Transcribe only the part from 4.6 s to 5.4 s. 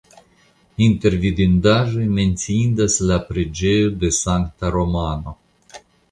Romano.